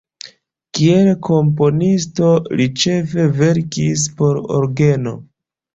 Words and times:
Kiel 0.77 1.09
komponisto 1.27 2.31
li 2.59 2.69
ĉefe 2.85 3.29
verkis 3.45 4.11
por 4.19 4.45
orgeno. 4.61 5.17